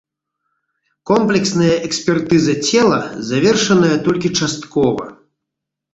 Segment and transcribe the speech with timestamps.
[1.09, 2.99] Комплексная экспертыза цела
[3.31, 5.03] завершаная толькі часткова.